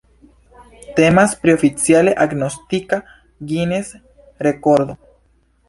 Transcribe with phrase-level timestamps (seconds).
[0.99, 3.01] Temas pri oficiale agnoskita
[3.53, 5.01] Guiness-rekordo.